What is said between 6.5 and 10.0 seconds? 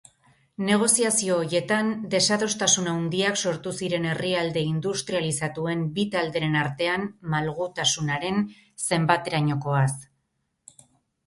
artean malgutasunaren zenbaterainokoaz.